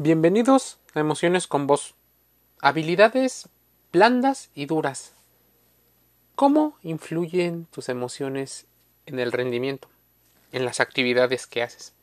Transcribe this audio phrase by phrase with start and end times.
[0.00, 1.96] Bienvenidos a Emociones con Voz.
[2.60, 3.48] Habilidades
[3.92, 5.12] blandas y duras.
[6.36, 8.66] ¿Cómo influyen tus emociones
[9.06, 9.88] en el rendimiento,
[10.52, 11.94] en las actividades que haces?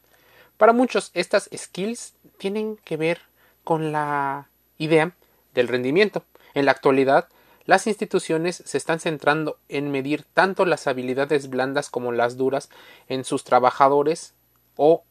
[0.58, 3.22] Para muchos, estas skills tienen que ver
[3.64, 5.16] con la idea
[5.54, 6.26] del rendimiento.
[6.54, 7.30] En la actualidad,
[7.64, 12.70] las instituciones se están centrando en medir tanto las habilidades blandas como las duras
[13.08, 14.34] en sus trabajadores
[14.76, 15.06] o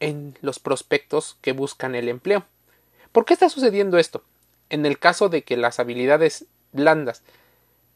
[0.00, 2.44] en los prospectos que buscan el empleo.
[3.12, 4.22] ¿Por qué está sucediendo esto?
[4.68, 7.22] En el caso de que las habilidades blandas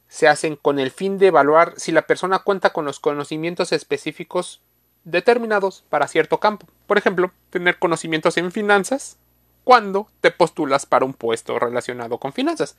[0.09, 4.61] se hacen con el fin de evaluar si la persona cuenta con los conocimientos específicos
[5.05, 6.67] determinados para cierto campo.
[6.87, 9.17] Por ejemplo, tener conocimientos en finanzas
[9.65, 12.77] cuando te postulas para un puesto relacionado con finanzas.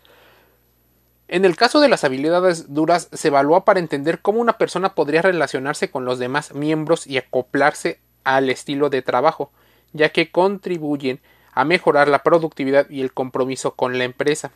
[1.28, 5.24] En el caso de las habilidades duras se evalúa para entender cómo una persona podría
[5.24, 9.52] relacionarse con los demás miembros y acoplarse al estilo de trabajo,
[9.94, 11.22] ya que contribuyen
[11.54, 14.52] a mejorar la productividad y el compromiso con la empresa.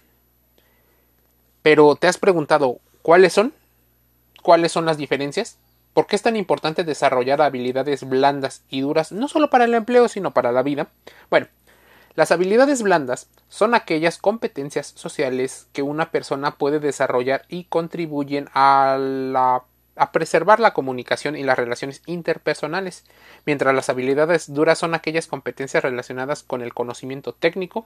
[1.63, 3.53] Pero ¿te has preguntado cuáles son?
[4.43, 5.57] ¿Cuáles son las diferencias?
[5.93, 10.07] ¿Por qué es tan importante desarrollar habilidades blandas y duras no solo para el empleo,
[10.07, 10.89] sino para la vida?
[11.29, 11.47] Bueno,
[12.15, 18.97] las habilidades blandas son aquellas competencias sociales que una persona puede desarrollar y contribuyen a
[18.99, 19.63] la
[19.99, 23.03] a preservar la comunicación y las relaciones interpersonales,
[23.45, 27.85] mientras las habilidades duras son aquellas competencias relacionadas con el conocimiento técnico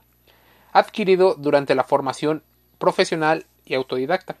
[0.72, 2.42] adquirido durante la formación
[2.78, 4.36] profesional y autodidacta.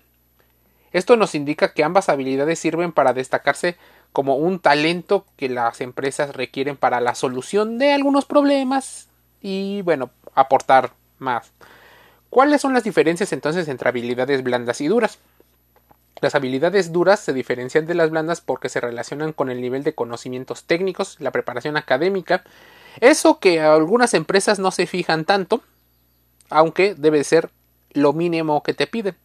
[0.92, 3.76] Esto nos indica que ambas habilidades sirven para destacarse
[4.12, 9.08] como un talento que las empresas requieren para la solución de algunos problemas
[9.42, 11.50] y bueno, aportar más.
[12.30, 15.18] ¿Cuáles son las diferencias entonces entre habilidades blandas y duras?
[16.20, 19.94] Las habilidades duras se diferencian de las blandas porque se relacionan con el nivel de
[19.94, 22.44] conocimientos técnicos, la preparación académica,
[23.00, 25.62] eso que algunas empresas no se fijan tanto,
[26.50, 27.50] aunque debe ser
[27.92, 29.16] lo mínimo que te piden.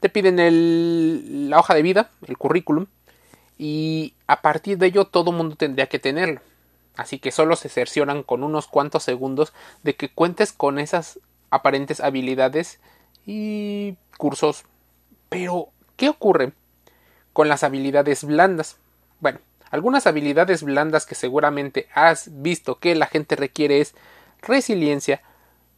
[0.00, 2.86] Te piden el, la hoja de vida, el currículum,
[3.58, 6.40] y a partir de ello todo mundo tendría que tenerlo.
[6.96, 9.52] Así que solo se cercioran con unos cuantos segundos
[9.82, 11.18] de que cuentes con esas
[11.50, 12.80] aparentes habilidades
[13.26, 14.64] y cursos.
[15.28, 15.68] Pero
[15.98, 16.52] ¿Qué ocurre
[17.32, 18.76] con las habilidades blandas?
[19.18, 23.96] Bueno, algunas habilidades blandas que seguramente has visto que la gente requiere es
[24.40, 25.22] resiliencia,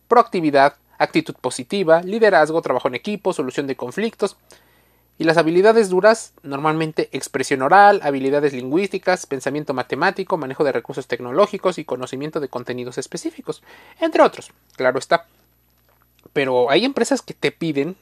[0.08, 4.36] proactividad, actitud positiva, liderazgo, trabajo en equipo, solución de conflictos.
[5.16, 11.78] Y las habilidades duras, normalmente expresión oral, habilidades lingüísticas, pensamiento matemático, manejo de recursos tecnológicos
[11.78, 13.62] y conocimiento de contenidos específicos,
[13.98, 15.26] entre otros, claro está.
[16.34, 17.96] Pero hay empresas que te piden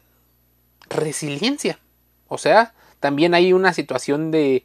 [0.91, 1.79] resiliencia.
[2.29, 4.65] O sea, también hay una situación de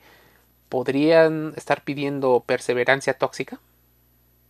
[0.70, 3.60] podrían estar pidiendo perseverancia tóxica.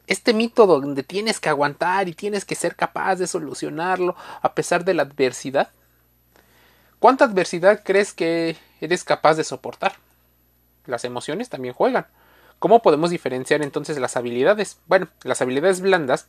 [0.08, 4.86] Este mito donde tienes que aguantar y tienes que ser capaz de solucionarlo a pesar
[4.86, 5.70] de la adversidad.
[7.00, 9.96] ¿Cuánta adversidad crees que eres capaz de soportar?
[10.86, 12.08] Las emociones también juegan.
[12.60, 14.80] ¿Cómo podemos diferenciar entonces las habilidades?
[14.88, 16.28] Bueno, las habilidades blandas,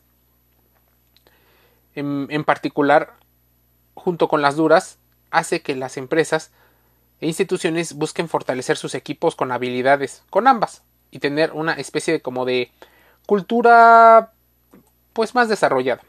[1.93, 3.13] en, en particular,
[3.93, 4.97] junto con las duras,
[5.31, 6.51] hace que las empresas
[7.21, 12.21] e instituciones busquen fortalecer sus equipos con habilidades, con ambas, y tener una especie de
[12.21, 12.71] como de
[13.25, 14.33] cultura
[15.13, 16.01] pues más desarrollada.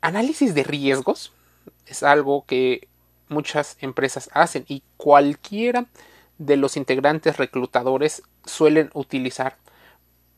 [0.00, 1.32] Análisis de riesgos
[1.86, 2.88] es algo que
[3.28, 5.86] muchas empresas hacen y cualquiera
[6.38, 9.56] de los integrantes reclutadores suelen utilizar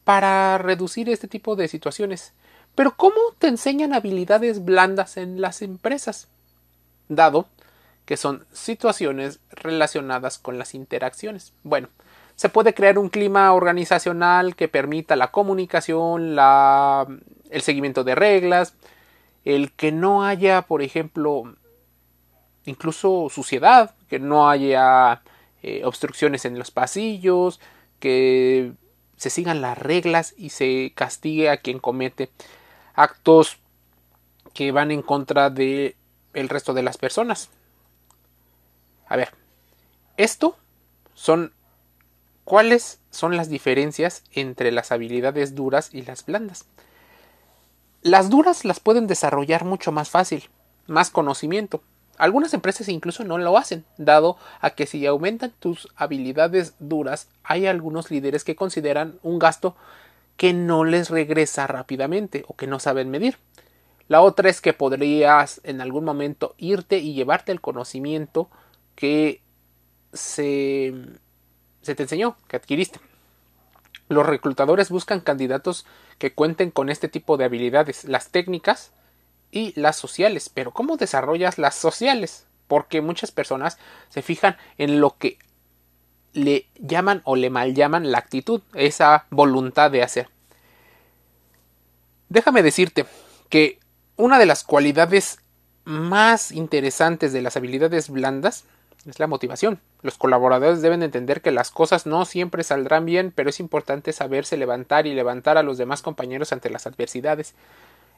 [0.05, 2.33] para reducir este tipo de situaciones.
[2.75, 6.29] Pero ¿cómo te enseñan habilidades blandas en las empresas?
[7.09, 7.49] Dado
[8.09, 11.53] que son situaciones relacionadas con las interacciones.
[11.63, 11.91] Bueno,
[12.37, 17.07] se puede crear un clima organizacional que permita la comunicación, la,
[17.51, 18.73] el seguimiento de reglas,
[19.45, 21.55] el que no haya, por ejemplo,
[22.65, 25.21] incluso suciedad, que no haya
[25.63, 27.61] eh, obstrucciones en los pasillos,
[28.01, 28.73] que
[29.19, 32.31] se sigan las reglas y se castigue a quien comete
[32.95, 33.59] actos
[34.55, 35.95] que van en contra de
[36.33, 37.51] el resto de las personas.
[39.09, 39.31] A ver,
[40.17, 40.57] esto
[41.15, 41.53] son
[42.45, 46.67] cuáles son las diferencias entre las habilidades duras y las blandas.
[48.03, 50.49] Las duras las pueden desarrollar mucho más fácil,
[50.87, 51.83] más conocimiento.
[52.17, 57.67] Algunas empresas incluso no lo hacen, dado a que si aumentan tus habilidades duras, hay
[57.67, 59.77] algunos líderes que consideran un gasto
[60.37, 63.39] que no les regresa rápidamente o que no saben medir.
[64.09, 68.49] La otra es que podrías en algún momento irte y llevarte el conocimiento
[68.99, 69.41] que
[70.13, 70.93] se,
[71.83, 72.99] te enseñó, que adquiriste.
[74.09, 75.87] Los reclutadores buscan candidatos
[76.19, 78.91] que cuenten con este tipo de habilidades, las técnicas
[79.53, 80.51] y las sociales.
[80.53, 82.49] Pero ¿cómo desarrollas las sociales?
[82.67, 83.79] Porque muchas personas
[84.09, 85.39] se fijan en lo que
[86.33, 90.29] le llaman o le mal llaman la actitud, esa voluntad de hacer.
[92.29, 93.07] Déjame decirte
[93.49, 93.79] que
[94.17, 95.39] una de las cualidades
[95.85, 98.65] más interesantes de las habilidades blandas
[99.07, 99.81] es la motivación.
[100.03, 104.57] Los colaboradores deben entender que las cosas no siempre saldrán bien, pero es importante saberse
[104.57, 107.55] levantar y levantar a los demás compañeros ante las adversidades.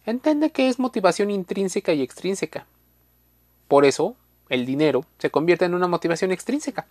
[0.07, 2.67] Entiende que es motivación intrínseca y extrínseca.
[3.69, 4.17] Por eso,
[4.49, 6.87] el dinero se convierte en una motivación extrínseca.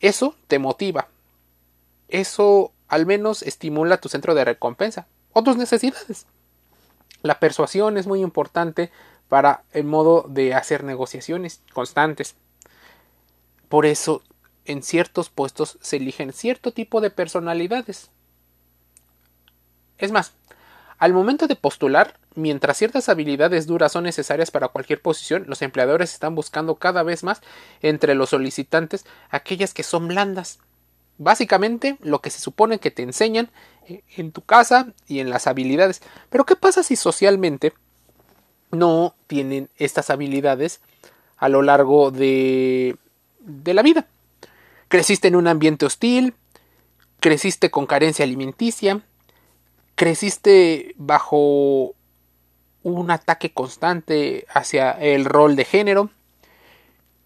[0.00, 1.08] Eso te motiva.
[2.08, 6.26] Eso al menos estimula tu centro de recompensa o tus necesidades.
[7.22, 8.90] La persuasión es muy importante
[9.28, 12.36] para el modo de hacer negociaciones constantes.
[13.74, 14.22] Por eso,
[14.66, 18.08] en ciertos puestos se eligen cierto tipo de personalidades.
[19.98, 20.34] Es más,
[20.96, 26.12] al momento de postular, mientras ciertas habilidades duras son necesarias para cualquier posición, los empleadores
[26.12, 27.42] están buscando cada vez más
[27.82, 30.60] entre los solicitantes aquellas que son blandas.
[31.18, 33.50] Básicamente lo que se supone que te enseñan
[33.88, 36.00] eh, en tu casa y en las habilidades.
[36.30, 37.72] Pero ¿qué pasa si socialmente
[38.70, 40.80] no tienen estas habilidades
[41.38, 42.96] a lo largo de,
[43.44, 44.06] de la vida?
[44.88, 46.34] Creciste en un ambiente hostil,
[47.20, 49.00] creciste con carencia alimenticia,
[49.94, 51.94] creciste bajo
[52.82, 56.10] un ataque constante hacia el rol de género,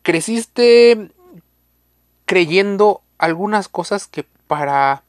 [0.02, 1.10] creciste
[2.26, 5.02] creyendo algunas cosas que para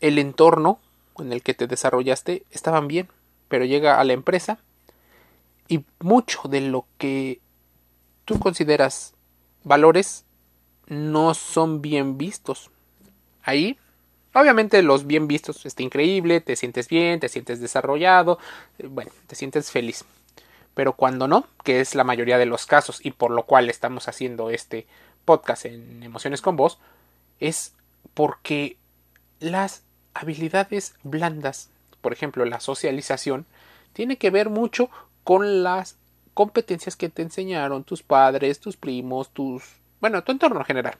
[0.00, 0.78] el entorno
[1.18, 3.08] en el que te desarrollaste estaban bien,
[3.48, 4.58] pero llega a la empresa
[5.68, 7.40] y mucho de lo que
[8.24, 9.14] tú consideras
[9.64, 10.24] valores
[10.86, 12.70] no son bien vistos.
[13.42, 13.78] Ahí,
[14.34, 18.38] obviamente los bien vistos está increíble, te sientes bien, te sientes desarrollado,
[18.78, 20.04] eh, bueno, te sientes feliz.
[20.74, 24.08] Pero cuando no, que es la mayoría de los casos y por lo cual estamos
[24.08, 24.86] haciendo este
[25.24, 26.78] podcast en Emociones con Vos,
[27.38, 27.74] es
[28.14, 28.76] porque
[29.40, 29.82] las
[30.14, 31.70] habilidades blandas,
[32.00, 33.46] por ejemplo la socialización,
[33.92, 34.90] tiene que ver mucho
[35.24, 35.96] con las
[36.34, 39.64] competencias que te enseñaron tus padres, tus primos, tus...
[40.00, 40.96] bueno, tu entorno en general.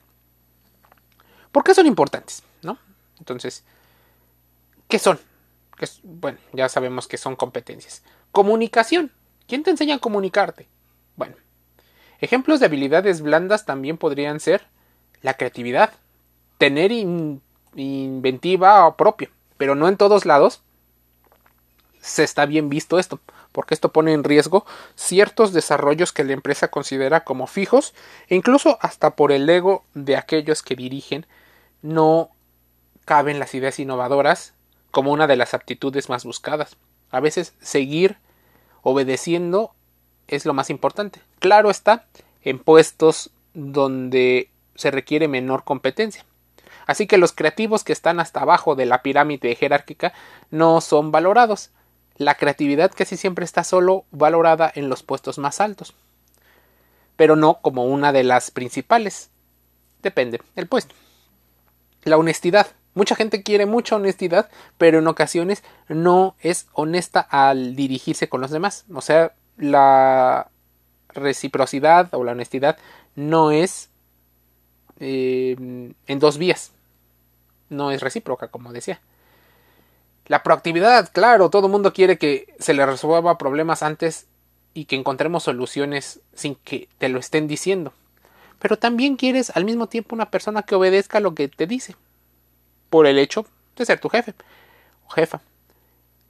[1.53, 2.43] ¿Por qué son importantes?
[2.63, 2.79] ¿No?
[3.19, 3.65] Entonces,
[4.89, 5.19] ¿qué son?
[6.03, 8.03] Bueno, ya sabemos que son competencias.
[8.33, 9.11] Comunicación.
[9.47, 10.69] ¿Quién te enseña a comunicarte?
[11.17, 11.37] Bueno,
[12.21, 14.67] ejemplos de habilidades blandas también podrían ser
[15.23, 15.93] la creatividad,
[16.59, 16.93] tener
[17.75, 20.63] inventiva propia, pero no en todos lados
[22.01, 23.21] se está bien visto esto,
[23.53, 24.65] porque esto pone en riesgo
[24.95, 27.95] ciertos desarrollos que la empresa considera como fijos
[28.29, 31.27] e incluso hasta por el ego de aquellos que dirigen
[31.83, 32.31] no
[33.05, 34.55] caben las ideas innovadoras
[34.91, 36.77] como una de las aptitudes más buscadas.
[37.11, 38.17] A veces seguir
[38.83, 39.73] obedeciendo
[40.29, 41.21] es lo más importante.
[41.39, 42.07] Claro está,
[42.43, 46.25] en puestos donde se requiere menor competencia.
[46.87, 50.13] Así que los creativos que están hasta abajo de la pirámide jerárquica
[50.51, 51.71] no son valorados.
[52.21, 55.95] La creatividad casi siempre está solo valorada en los puestos más altos,
[57.17, 59.31] pero no como una de las principales.
[60.03, 60.95] Depende del puesto.
[62.03, 62.67] La honestidad.
[62.93, 68.51] Mucha gente quiere mucha honestidad, pero en ocasiones no es honesta al dirigirse con los
[68.51, 68.85] demás.
[68.93, 70.51] O sea, la
[71.09, 72.77] reciprocidad o la honestidad
[73.15, 73.89] no es
[74.99, 75.57] eh,
[76.07, 76.73] en dos vías
[77.71, 79.01] no es recíproca, como decía.
[80.31, 84.29] La proactividad, claro, todo el mundo quiere que se le resuelva problemas antes
[84.75, 87.93] y que encontremos soluciones sin que te lo estén diciendo.
[88.61, 91.97] Pero también quieres al mismo tiempo una persona que obedezca lo que te dice.
[92.91, 93.45] Por el hecho
[93.75, 94.35] de ser tu jefe
[95.09, 95.41] o jefa.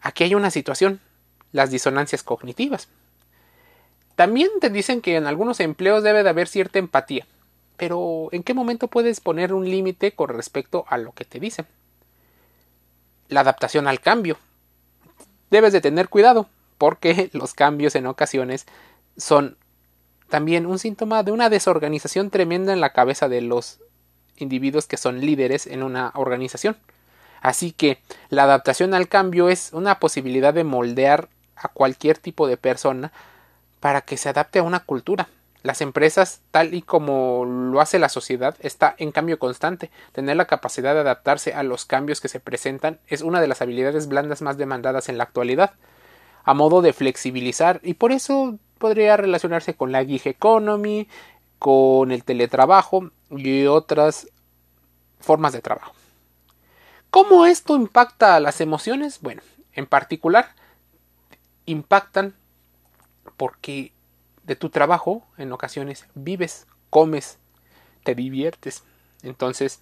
[0.00, 0.99] Aquí hay una situación,
[1.52, 2.88] las disonancias cognitivas.
[4.16, 7.26] También te dicen que en algunos empleos debe de haber cierta empatía.
[7.76, 11.66] Pero ¿en qué momento puedes poner un límite con respecto a lo que te dicen?
[13.31, 14.37] La adaptación al cambio.
[15.51, 18.67] Debes de tener cuidado, porque los cambios en ocasiones
[19.17, 19.57] son
[20.29, 23.81] también un síntoma de una desorganización tremenda en la cabeza de los
[24.37, 26.77] individuos que son líderes en una organización.
[27.41, 32.57] Así que la adaptación al cambio es una posibilidad de moldear a cualquier tipo de
[32.57, 33.13] persona
[33.81, 35.29] para que se adapte a una cultura.
[35.62, 39.90] Las empresas, tal y como lo hace la sociedad, está en cambio constante.
[40.12, 43.61] Tener la capacidad de adaptarse a los cambios que se presentan es una de las
[43.61, 45.75] habilidades blandas más demandadas en la actualidad,
[46.45, 51.09] a modo de flexibilizar, y por eso podría relacionarse con la gig economy,
[51.59, 54.29] con el teletrabajo y otras
[55.21, 55.93] formas de trabajo.
[57.11, 59.21] ¿Cómo esto impacta a las emociones?
[59.21, 59.43] Bueno,
[59.75, 60.55] en particular,
[61.67, 62.35] impactan
[63.37, 63.93] porque
[64.44, 67.38] de tu trabajo en ocasiones vives, comes,
[68.04, 68.82] te diviertes.
[69.23, 69.80] Entonces,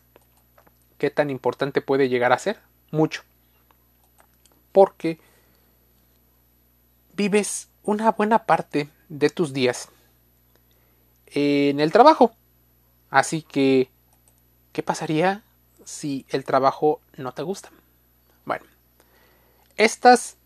[0.98, 2.60] ¿qué tan importante puede llegar a ser?
[2.90, 3.22] Mucho.
[4.72, 5.20] Porque
[7.14, 9.88] vives una buena parte de tus días
[11.26, 12.32] en el trabajo.
[13.10, 13.90] Así que,
[14.72, 15.42] ¿qué pasaría
[15.84, 17.70] si el trabajo no te gusta?
[18.44, 18.66] Bueno,
[19.76, 20.36] estas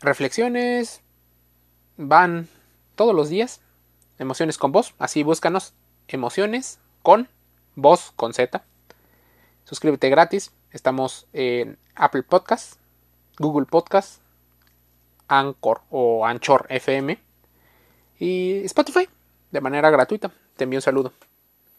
[0.00, 1.00] reflexiones
[1.98, 2.48] van
[2.94, 3.60] todos los días.
[4.18, 4.94] Emociones con voz.
[4.98, 5.74] Así búscanos.
[6.06, 7.28] Emociones con
[7.74, 8.64] voz con Z.
[9.64, 10.52] Suscríbete gratis.
[10.70, 12.80] Estamos en Apple Podcast,
[13.38, 14.22] Google Podcast,
[15.26, 17.18] Anchor o Anchor FM
[18.18, 19.08] y Spotify
[19.50, 20.30] de manera gratuita.
[20.56, 21.27] Te envío un saludo.